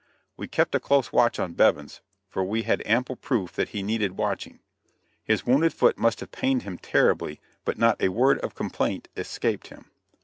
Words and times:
We 0.35 0.47
kept 0.47 0.73
a 0.73 0.79
close 0.79 1.11
watch 1.11 1.37
on 1.37 1.53
Bevins, 1.53 2.01
for 2.27 2.43
we 2.43 2.63
had 2.63 2.81
ample 2.87 3.15
proof 3.15 3.53
that 3.53 3.69
he 3.69 3.83
needed 3.83 4.13
watching. 4.17 4.59
His 5.23 5.45
wounded 5.45 5.73
foot 5.73 5.95
must 5.95 6.21
have 6.21 6.31
pained 6.31 6.63
him 6.63 6.79
terribly 6.79 7.39
but 7.65 7.77
not 7.77 8.01
a 8.01 8.09
word 8.09 8.39
of 8.39 8.55
complaint 8.55 9.09
escaped 9.15 9.67
him. 9.67 9.91